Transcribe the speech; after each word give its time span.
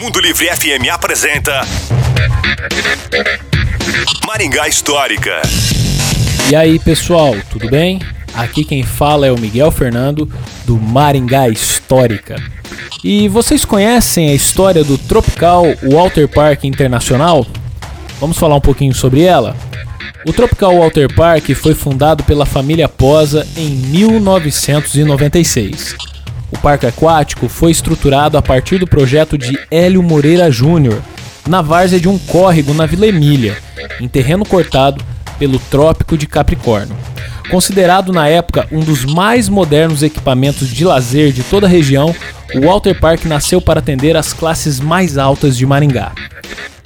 Mundo 0.00 0.20
Livre 0.20 0.46
FM 0.46 0.88
apresenta 0.92 1.62
Maringá 4.26 4.68
Histórica. 4.68 5.40
E 6.50 6.56
aí, 6.56 6.78
pessoal, 6.78 7.34
tudo 7.50 7.70
bem? 7.70 8.00
Aqui 8.34 8.64
quem 8.64 8.82
fala 8.82 9.26
é 9.26 9.32
o 9.32 9.38
Miguel 9.38 9.70
Fernando 9.70 10.30
do 10.64 10.76
Maringá 10.76 11.48
Histórica. 11.48 12.36
E 13.02 13.28
vocês 13.28 13.64
conhecem 13.64 14.28
a 14.30 14.34
história 14.34 14.84
do 14.84 14.98
Tropical 14.98 15.64
Walter 15.82 16.28
Park 16.28 16.64
Internacional? 16.64 17.46
Vamos 18.20 18.38
falar 18.38 18.56
um 18.56 18.60
pouquinho 18.60 18.94
sobre 18.94 19.22
ela? 19.22 19.56
O 20.26 20.32
Tropical 20.32 20.78
Walter 20.78 21.12
Park 21.14 21.50
foi 21.54 21.74
fundado 21.74 22.24
pela 22.24 22.44
família 22.44 22.88
Posa 22.88 23.46
em 23.56 23.70
1996. 23.70 25.96
O 26.50 26.58
parque 26.58 26.86
aquático 26.86 27.48
foi 27.48 27.70
estruturado 27.70 28.36
a 28.36 28.42
partir 28.42 28.78
do 28.78 28.86
projeto 28.86 29.38
de 29.38 29.58
Hélio 29.70 30.02
Moreira 30.02 30.50
Júnior, 30.50 31.00
na 31.48 31.62
várzea 31.62 32.00
de 32.00 32.08
um 32.08 32.18
córrego 32.18 32.74
na 32.74 32.86
Vila 32.86 33.06
Emília, 33.06 33.56
em 34.00 34.08
terreno 34.08 34.44
cortado 34.44 35.04
pelo 35.38 35.58
Trópico 35.58 36.18
de 36.18 36.26
Capricórnio. 36.26 36.96
Considerado 37.50 38.12
na 38.12 38.28
época 38.28 38.66
um 38.70 38.80
dos 38.80 39.04
mais 39.04 39.48
modernos 39.48 40.02
equipamentos 40.02 40.68
de 40.68 40.84
lazer 40.84 41.32
de 41.32 41.42
toda 41.42 41.66
a 41.66 41.70
região, 41.70 42.14
o 42.54 42.60
Walter 42.60 42.98
Park 42.98 43.24
nasceu 43.24 43.60
para 43.60 43.80
atender 43.80 44.16
as 44.16 44.32
classes 44.32 44.78
mais 44.78 45.18
altas 45.18 45.56
de 45.56 45.64
Maringá. 45.64 46.12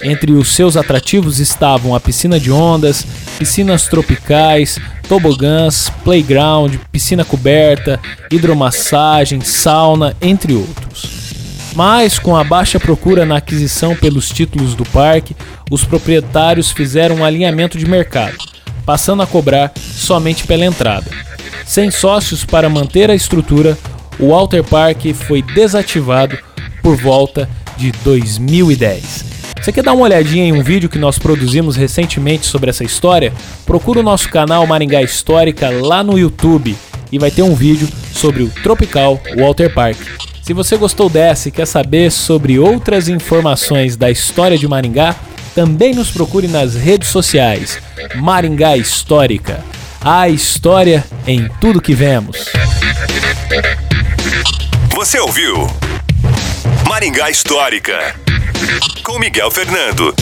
Entre 0.05 0.33
os 0.33 0.53
seus 0.53 0.77
atrativos 0.77 1.39
estavam 1.39 1.95
a 1.95 1.99
piscina 1.99 2.39
de 2.39 2.51
ondas, 2.51 3.03
piscinas 3.39 3.87
tropicais, 3.87 4.77
tobogãs, 5.09 5.91
playground, 6.03 6.75
piscina 6.91 7.25
coberta, 7.25 7.99
hidromassagem, 8.29 9.41
sauna, 9.41 10.15
entre 10.21 10.53
outros. 10.53 11.09
Mas, 11.73 12.19
com 12.19 12.35
a 12.35 12.43
baixa 12.43 12.79
procura 12.79 13.25
na 13.25 13.37
aquisição 13.37 13.95
pelos 13.95 14.29
títulos 14.29 14.75
do 14.75 14.85
parque, 14.85 15.35
os 15.71 15.83
proprietários 15.83 16.69
fizeram 16.69 17.15
um 17.15 17.25
alinhamento 17.25 17.75
de 17.75 17.87
mercado, 17.87 18.37
passando 18.85 19.23
a 19.23 19.27
cobrar 19.27 19.73
somente 19.75 20.45
pela 20.45 20.65
entrada. 20.65 21.09
Sem 21.65 21.89
sócios 21.89 22.45
para 22.45 22.69
manter 22.69 23.09
a 23.09 23.15
estrutura, 23.15 23.75
o 24.19 24.29
Walter 24.29 24.63
Park 24.63 25.03
foi 25.15 25.41
desativado 25.41 26.37
por 26.83 26.95
volta 26.95 27.49
de 27.75 27.91
2010. 28.03 29.34
Você 29.65 29.71
quer 29.71 29.81
dar 29.81 29.93
uma 29.93 30.03
olhadinha 30.03 30.45
em 30.45 30.51
um 30.51 30.61
vídeo 30.61 30.87
que 30.87 30.99
nós 30.99 31.17
produzimos 31.17 31.75
recentemente 31.75 32.45
sobre 32.45 32.69
essa 32.69 32.83
história? 32.83 33.33
Procura 33.65 33.99
o 33.99 34.03
nosso 34.03 34.29
canal 34.29 34.67
Maringá 34.67 35.01
Histórica 35.01 35.71
lá 35.71 36.03
no 36.03 36.19
YouTube 36.19 36.77
e 37.11 37.17
vai 37.17 37.31
ter 37.31 37.41
um 37.41 37.55
vídeo 37.55 37.89
sobre 38.13 38.43
o 38.43 38.49
Tropical 38.61 39.19
Walter 39.35 39.73
Park. 39.73 39.97
Se 40.43 40.53
você 40.53 40.77
gostou 40.77 41.09
dessa 41.09 41.49
e 41.49 41.51
quer 41.51 41.65
saber 41.65 42.11
sobre 42.11 42.59
outras 42.59 43.09
informações 43.09 43.97
da 43.97 44.11
história 44.11 44.55
de 44.55 44.67
Maringá, 44.67 45.15
também 45.55 45.95
nos 45.95 46.11
procure 46.11 46.47
nas 46.47 46.75
redes 46.75 47.09
sociais. 47.09 47.79
Maringá 48.13 48.77
Histórica. 48.77 49.65
A 49.99 50.29
história 50.29 51.03
em 51.25 51.49
tudo 51.59 51.81
que 51.81 51.95
vemos. 51.95 52.51
Você 54.91 55.17
ouviu 55.19 55.67
Maringá 56.87 57.31
Histórica 57.31 58.24
com 59.03 59.19
Miguel 59.19 59.51
Fernando. 59.51 60.13